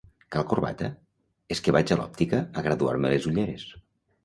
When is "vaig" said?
1.77-1.95